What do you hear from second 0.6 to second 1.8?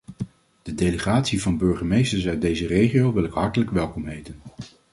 De delegatie van